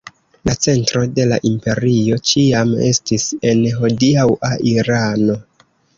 [0.49, 5.37] La centro de la imperio ĉiam estis en hodiaŭa Irano.